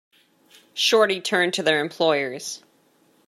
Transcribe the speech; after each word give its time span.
Shorty 0.73 1.21
turned 1.21 1.53
to 1.53 1.61
their 1.61 1.79
employers. 1.79 2.63